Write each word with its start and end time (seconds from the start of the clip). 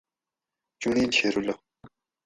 چُنڑیل: 0.81 1.11
شیراللّہ 1.17 1.55